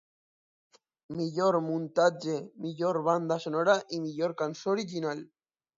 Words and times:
Millor 1.17 1.57
muntatge, 1.67 2.39
Millor 2.65 3.01
banda 3.11 3.41
sonora 3.47 3.79
i 3.99 4.05
Millor 4.09 4.39
cançó 4.45 4.77
original. 4.79 5.29